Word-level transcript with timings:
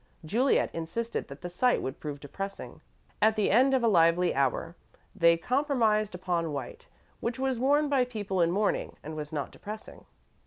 Juliet 0.25 0.71
insisted 0.73 1.27
that 1.27 1.41
the 1.41 1.47
sight 1.51 1.79
would 1.83 1.99
prove 1.99 2.19
depressing. 2.19 2.81
At 3.21 3.35
the 3.35 3.51
end 3.51 3.75
of 3.75 3.83
a 3.83 3.87
lively 3.87 4.33
hour, 4.33 4.75
they 5.15 5.37
compromised 5.37 6.15
upon 6.15 6.51
white, 6.51 6.87
which 7.19 7.37
was 7.37 7.59
worn 7.59 7.87
by 7.87 8.05
people 8.05 8.41
in 8.41 8.49
mourning 8.49 8.95
and 9.03 9.15
was 9.15 9.31
not 9.31 9.51
depressing. 9.51 10.05